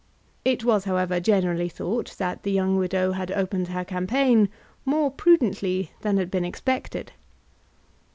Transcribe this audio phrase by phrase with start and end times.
[0.43, 4.49] It was, however, generally thought that the young widow opened her campaign
[4.83, 7.11] more prudently than had been expected.